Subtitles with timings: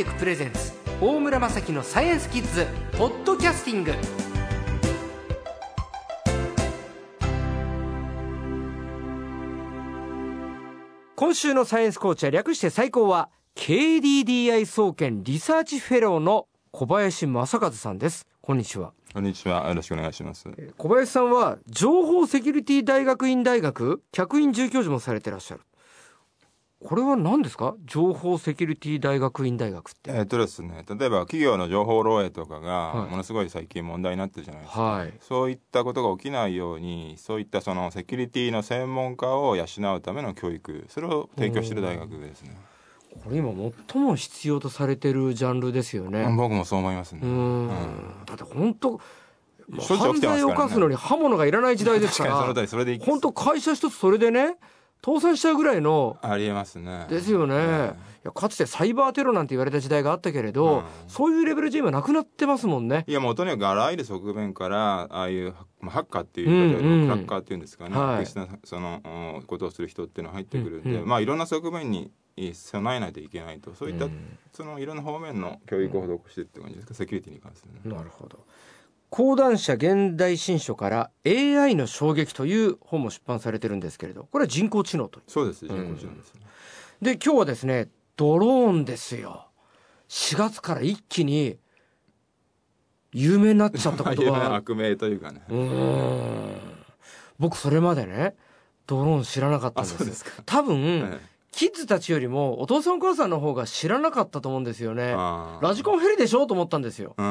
[0.00, 2.66] テクプレゼンツ大村正樹のサイエンスキッズ
[2.96, 3.92] ポッドキャスティング
[11.16, 19.68] 今週のサイエンスコーチは略してサイコーチは KDDI 総研リサーチフェローの小林正和さんですこんにちはこんにちは。
[19.68, 20.48] よろしくお願いします。
[20.78, 25.62] 小林さんは情報セキュリティ大学院大学客員准教授もされてらっしゃる
[26.82, 27.74] これは何ですか？
[27.84, 30.10] 情報セキュリティ大学院大学って。
[30.12, 32.62] えっとですね、例えば企業の情報漏洩とかはい。
[32.62, 34.82] がものすごい最近問題になってるじゃないですか。
[34.82, 35.12] はい。
[35.20, 42.56] そういったことが起きないように、そういったそのセキュリティの専門家を養うための教育、それを提供している大学ですね。
[43.24, 43.52] これ今
[43.90, 46.24] 最も必要とされてるジャンルですよね。
[46.34, 47.20] 僕もそう思いますね。
[47.22, 47.68] うーん。
[48.24, 48.98] だって本当
[49.80, 54.56] しょっちゅう犯罪を犯すのに刃物がいらない時代ですか確かにその通り、それでいい本当会社一つそれでね
[55.04, 57.06] 倒産しちゃうぐらいのありえますね。
[57.08, 57.58] ですよね、い
[58.24, 60.84] やかつてサイバーテロなんて言われた時代があったけれど、うん。
[61.08, 63.04] そういうレベルじゃ今なくなってますもんね。
[63.06, 68.16] いやもうとにかくあらゆる側面からああいうまあハッカーっていう言い方クラッカーっていうんですかね、はい。
[68.18, 71.08] 悪質なそのうんことをする人っていうのが入ってくるんで、うんうん。
[71.08, 72.10] まあいろんな側面に
[72.52, 73.74] 備えないといけないと。
[73.74, 74.38] そういった、うん。
[74.52, 77.96] そのいろんな方面の教育を施してって感じですか、セキュリティに関するね。
[77.96, 78.44] なるほど
[79.10, 85.94] 講談社現代新書から AI の衝撃という本も出版されてるんですけれどこれは人工知能とそうです人うん。
[85.94, 86.40] 工知能ですね。
[87.02, 89.48] で今日はですねドローンですよ。
[90.08, 91.58] 4月から一気に
[93.12, 95.42] 有名になっちゃったことが 悪名というかね。
[95.48, 96.60] うーん。
[97.38, 98.36] 僕それまでね
[98.86, 99.94] ドローン知らなかったんです。
[99.94, 100.42] あそうですか。
[100.46, 101.30] 多分、ええ。
[101.52, 105.14] キッズたちよりもお父さんお母さんの方が知らなかったと思うんですよね。
[105.60, 107.14] ラジコンヘリでしょと思ったんですよ。
[107.18, 107.26] うん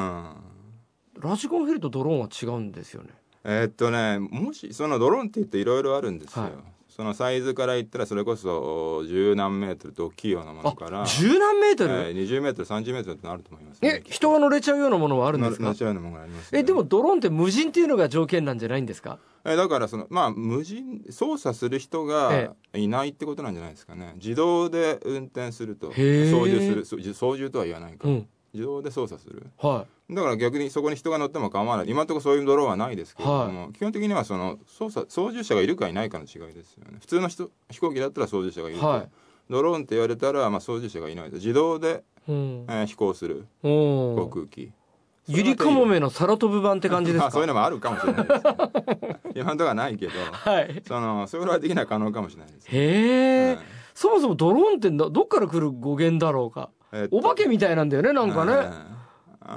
[1.22, 3.09] ラジコンヘリとドローンは違うんですよね。
[3.44, 6.43] えーっとねもしそのドローンって言っていろいろあるんですよ。
[6.43, 6.52] はい。
[6.89, 15.64] そのサイズから言ったらそれこそ十何メートルと大きいようなものから、十何メートル、えー、20メートル30メートルってのあると思います、え人が乗れちゃうようなものはあるんですか？
[15.64, 19.17] ななっちゃうようなものがあります、ね、えでもドローンって無人っていうのが条件なんじゃないんですか？
[19.45, 24.16] えだからそのまあ無人操作する人がいないってことなんじゃないですかね。
[24.16, 28.27] 自動で運転すると操縦するそ操縦とは言わないか、うん。
[28.54, 29.48] 自動で操作する。
[29.58, 31.89] はだから逆にそこに人が乗っても構わない。
[31.89, 36.97] 今のところそういうドローンはないですけれども、基本的にはその操作操縦者がいるかいないかの違いですよね。
[36.99, 39.09] 普通の人飛行機だったら操縦者がいると、はい。
[39.49, 41.36] ドローンって言われたら、まあ、操縦者がいないと。
[41.36, 42.65] 自動で、い、うん。
[42.67, 43.45] えー飛行する。
[43.61, 44.71] 航空機。
[45.27, 47.25] ゆりかもめの空飛ぶ版って感じですか？
[47.25, 50.81] ま あそういうのもあるかもしれないです、ね、 今のところはないけどはい。
[50.87, 56.71] その将来的には可能かもしれないです、へえ、はいそもそもドローンってどどっから来る語源だろうか？
[56.93, 58.53] えっとお化けみたいなんだよねなんかね、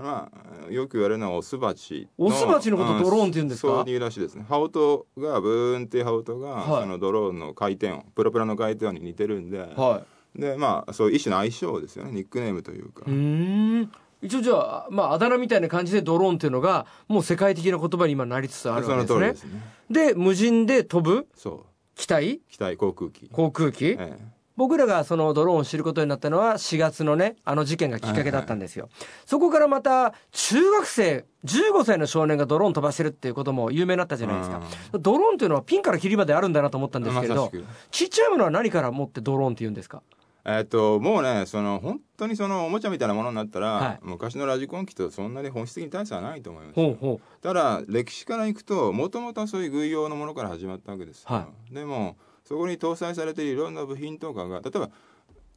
[0.00, 0.30] ま
[0.68, 3.68] あよく言われるのはオスバチオスバチのことドローンって言うんですか？
[3.68, 4.46] そういうらしいですね。
[4.48, 6.82] 羽音がブーンっていう羽音が、はい。
[6.82, 10.04] そのドローンの回転音プロペラの回転音に似てるんで、は
[10.34, 12.12] でまあそういう一種の相性ですよね。
[12.12, 13.92] ニックネームというか、いうーん
[14.22, 19.20] 一応じゃあまああだ名みたいな感じでドローンっていうのがもう世界的な言葉に今なりつつあるわけですね。
[19.20, 19.62] 通りですね。
[19.90, 21.26] で無人で飛ぶ？
[21.36, 21.60] そう。
[21.94, 22.40] 機体？
[22.48, 24.18] 機体航空機、航空機、ええ
[24.56, 28.88] 僕らがそのドローンを知ることになったのは4月のねあの事件がきっかけだったんですよ、
[29.26, 34.62] そこからまた中学生15歳の少年がドローン飛ばしてるっていうことも有名になったじゃないですか、
[34.98, 37.50] ドローンっていうのはピンからキリまであるんだなと思ったんですけれど
[37.90, 40.02] ちっちゃいものは何から持ってドローンって言うんですか？
[40.44, 43.98] えっともうねその本当にそのおもちゃみたいなものになったら、はい。
[44.02, 54.90] 昔のラジコン機とそんなに本質的に大差はないと思いますほうほただ歴史からいくともともとはそういう軍用のものから始まったわけですよ、はでもそこに搭載されているいろんな部品とかが例えば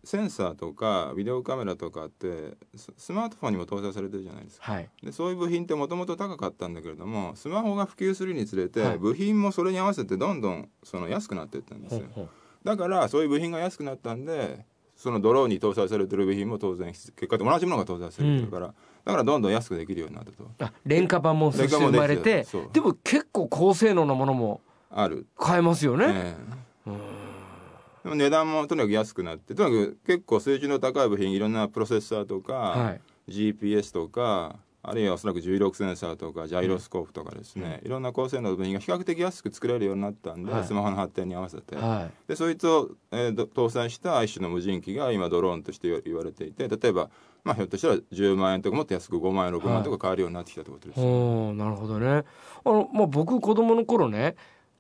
[0.06, 4.72] センサーとかビデオカメラとかってススマートフォンにも搭載されてるじゃないですか。
[4.72, 4.90] うはい。
[5.04, 8.98] でそういう部品ってもともと高かったんだけれどもスマホが普及するにつれて、はい。
[9.00, 12.02] 部品もそれに合わせてどんどんその安くなっていったんですよ。
[12.02, 12.30] ほうほう。
[12.64, 14.66] だからそういう部品が安くなったんで
[14.96, 20.32] そのドローンに搭載されてる部品も当然必結果的に同じものが搭載されてるから、だからどんどん安くできるようになった。
[20.32, 24.62] とあ廉価版も生まれてでも結構高性能なものも
[24.92, 25.26] ある。
[25.36, 33.02] 買えますよね、ええでも値段もとにかく安くなってとにかく結構数値の高い部品いろんなプロセッサーとか、はい。
[33.28, 40.64] GPS とかあるいはおそらく重力センサーとかジャイロスコープとかですね、いろんな高性能の部品が比較的安く作れるようになったんで、はい。
[40.64, 47.10] スマホの発展に合わせて、はでそいつを、えーど搭載した一種の無人機が今ドローンとして言われていて例えば、
[47.44, 52.08] まあ、ひょっとしたら10万円とかもっと安く5万円6万円とか買えるようになってきたってことですい、よ、おーなるほどね。
[52.08, 54.36] あの、まあ、僕子供の頃ね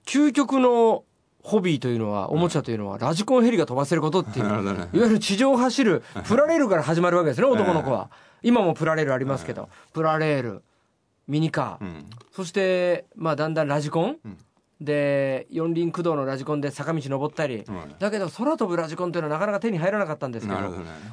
[0.06, 1.04] 究極の
[1.45, 8.09] ホビーというのはおもちゃというのはラジコンヘリが飛ばせることっていう いわゆる地上を走るプラレールから始まるわけですね 男の子は。
[8.42, 10.63] 今もプラレールありますけどプラレール
[11.27, 11.83] ミニカー。
[11.83, 12.09] うん。
[12.31, 14.18] そしてまあだんだんラジコン。
[14.25, 14.38] うん。
[14.81, 17.63] で四輪駆動のラジコンで坂道登ったり、
[18.00, 20.59] だけど空飛ぶラジコンというのはなかなか手に入らなかったんですけど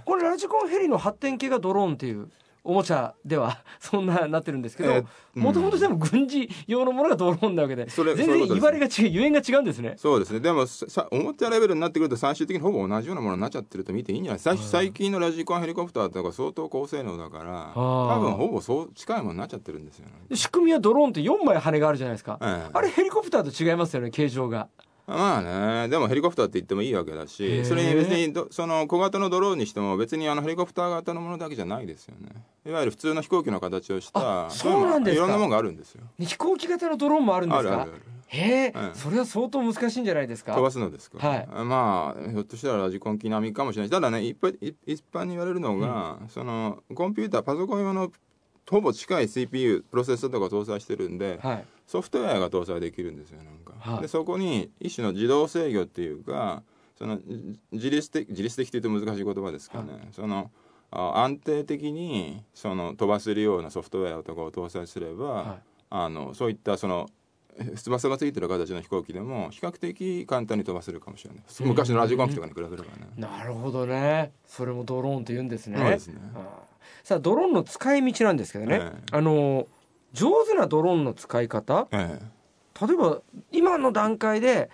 [0.04, 2.28] これラジコンヘリの発展系がドローンっていう
[2.64, 5.04] おもちゃでは そんななってるんですけど
[5.34, 9.94] もともとでも軍事用のものがドローンなわけで全然いわれが違うゆえんが違うんですね。
[9.96, 10.40] そうですね。
[10.40, 14.38] でもささおもちゃレベルになってくると最終的にほぼ同じようなものになっちゃってると見ていいんじゃない？
[14.38, 20.36] 最最近のラジコンヘリコプターとか相当高性能だからー多分ほぼそう近いものになっちゃってるんですよね。
[20.36, 21.92] 仕組みはドローンって4枚羽があ。
[21.92, 24.68] るじゃないですか、ええあれヘリコプターと違いますよね形状が
[25.06, 25.88] まあね。
[25.88, 32.28] でもヘリコプターって言ってもいいわけだしそれに別にどその小型のドローンにしても別にあのヘリコプター型のものだけじゃないですよね。
[32.64, 35.24] いわゆる普通の飛行機の形をしたあそうなんですか。
[35.24, 36.02] いろんなものがあるんですよ。
[36.20, 37.68] 飛行機型のドローンもあるんですか？
[37.68, 38.02] あるあるある。
[38.28, 38.94] へえ、うん。
[38.94, 40.54] それは相当難しいんじゃないですか？
[40.54, 41.48] 飛ばすのですか、はい。
[41.48, 43.90] まあひょっとしたらラジコン機並みかもしれない。
[43.90, 48.10] ただね一般一一般に言われるのが、そのコンピューターパソコン用の
[48.70, 51.64] ほぼ近い CPU プロセッサーとか搭載してるんで、はい。
[51.84, 54.02] ソフトウェアが搭載できるんですよなんか、はい。
[54.02, 56.62] でそこに一種の自動制御っていうか
[56.96, 60.50] そのじ自律的自律的というと難しい言葉ですかね、その
[60.90, 65.62] あ安定的にその飛ばせるようなソフトウェアとかを搭載すれば、はい。
[65.90, 67.08] あのそういったその
[67.58, 71.42] え翼がついてる形の飛行機でも比較的簡単に飛ばせるかもしれない。
[71.68, 74.32] 昔のラジコン機とかに比べればね、なるほどね。
[74.46, 75.78] それもドローンと言うんですね。
[75.78, 76.20] そうですね。
[77.04, 79.02] さあドローンの使い道なんですけどね、ええ。
[79.10, 79.66] あの
[80.12, 82.24] 上手なドローンの使い方ええ
[82.86, 83.20] 例えば
[83.52, 84.70] 今の段階で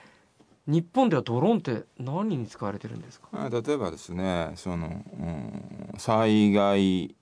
[0.67, 3.29] 日本ではドローンって何に使われてるんですか？
[3.33, 7.15] あ例えばですねその、うん、災害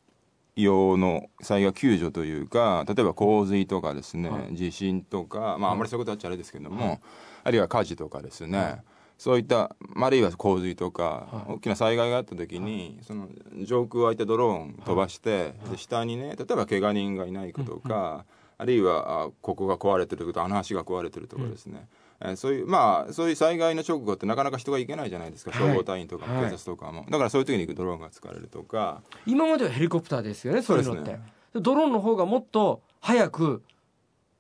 [0.57, 4.57] 用の災害救助というか例えば洪水とかですね、はい。
[4.57, 7.01] 地震とかまああんまりそういうことはっちゃあれですけども、はい。
[7.45, 8.83] あるいは火事とかですね、はい。
[9.19, 11.53] そういったあるいは洪水とか、はい。
[11.53, 13.29] 大きな災害があった時に、その
[13.65, 18.25] 上空を空いたドローン飛ばして、で下にね例えば怪我人がいないかとか、
[18.59, 22.07] あるいはあここが壊れてるとかあの橋が壊れてるとかですね、えー
[22.37, 25.51] そういうまあそういう災害の直後ってなかなか人が行けないじゃないですか。
[25.51, 25.61] はい。
[25.61, 26.45] 消防隊員とかはい。
[26.45, 29.03] 警察とかも、だからそういう時にドローンが使われるとか。
[29.27, 31.13] 今まではヘリコプターですよねそういうのって。
[31.13, 31.21] ね。
[31.53, 33.63] ドローンの方がもっと早く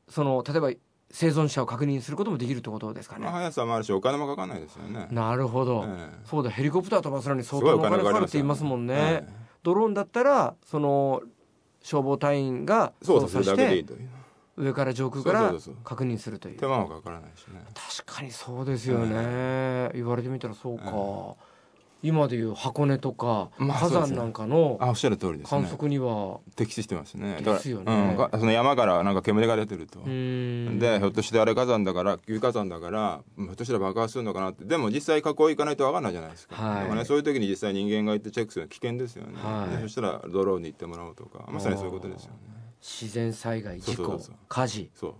[0.08, 0.72] その例えば
[1.10, 5.08] 生存者を確認することもできるってことですかね、まあ、速さもあるしお金もかかんないですよね。
[5.10, 6.26] なるほど、ええ。
[6.26, 9.28] そうだヘリコプター飛ばすのに相当お金かかるって言いますもんね、え
[9.62, 11.22] ドローンだったらその
[11.86, 13.84] 消防隊員がえ操作して
[14.56, 15.54] 上から上空から
[15.84, 16.58] 確認するという。
[16.58, 17.64] 手間もかからないしね。
[18.02, 20.84] 確かにそうですよね、言われてみたらそうか、
[22.02, 24.16] 今でいう箱根とか、火まあそうですね。
[24.16, 25.62] 山なんかのあおっしゃる通りですね。
[25.62, 27.40] 観測には適してますね。
[27.42, 27.84] ですよね。
[27.92, 28.16] うん。
[28.16, 30.00] がその山からなんか煙が出てると。
[30.00, 34.64] でひょっとしてあれ火山だから旧火山だからひょっとしたら爆発するのかなって。
[34.64, 36.80] でも実際火口行かないと分かんないじゃないですか,、はい。
[36.82, 39.76] だからね、そういう時に実際人間が行ってチェックするのは危険ですよね、はい。
[39.76, 42.36] でそしたらドローンに行ってもらおうとかまさにそういうことですよね。
[42.80, 44.90] 自然災害事故火事。
[44.94, 45.14] そう。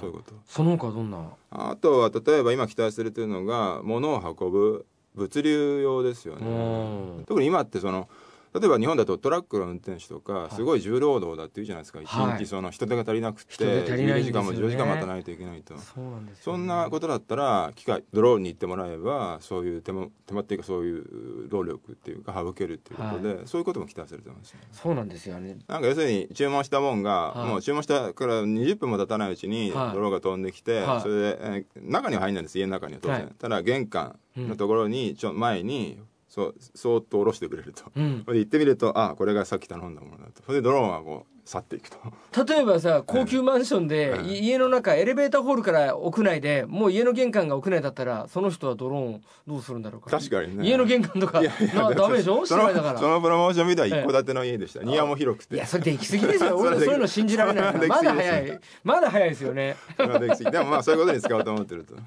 [0.00, 0.34] そういうこと。
[0.44, 1.30] その他はどんな？
[1.50, 7.24] あとは例えば今期待されてるのが物を運ぶ物流用ですようねん。
[7.26, 8.08] 特に今ってその
[8.54, 10.54] 例えば日本だとトラックの運転手とかい。
[10.54, 12.36] すごい重労働だっていうじゃないですか、はい。
[12.36, 14.48] 一日その人手が足りなく人て手足りないんですよね。
[14.48, 15.78] 12時間も10時間待たないといけないと。
[15.78, 24.68] そうなんですそんなことだったら機械ドローンに行ってもらえばそういう手間手間っていうかそういう労力っていうか省けるっていうことで、そういうことも期待されてますよね。
[24.72, 25.58] そうなんですよね。
[25.66, 27.48] なんか要するに注文したもんが、はい。
[27.48, 29.94] もう注文したから20分も経たないうちにはい。
[29.94, 31.00] ドローンが飛んできて、はい。
[31.00, 32.58] それで、えー中には入んないんです。
[32.58, 33.28] 家の中には当然、はい。
[33.38, 35.98] ただ玄関のところにちょ前に
[36.32, 37.92] そう そーっと下ろしてくれると。
[37.94, 41.98] うんで行ってみるとあこれがさっき頼んだものだとそれでドローンはこう去っていくと
[42.44, 61.98] 例えばさ高級マンションで、うん家の中エレベーターホールから屋内でもう家の玄関が屋内だったらその人はドローンどうするんだろうか確かにね家の玄関とかいやいやダメでしょそのだからそのプロモーション見たら一戸建ての家でした、庭も広くていやそれできすぎですよ俺そういうの信じられないれまだ早いまだ早いですよねできすぎでもまあそういうことに使おうと思ってるとい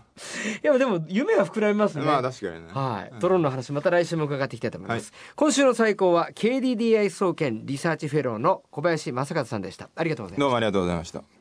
[0.63, 9.89] やでも夢は膨らみますねまあ確かにねはい、うんドローンの話また来週も伺っていきたいと思います、はい今週の最高は KDDI 総研リサーチフェローの小林正坂田さんでした。
[9.95, 10.39] ありがとうございました。
[10.39, 11.34] どうもありがとうございました。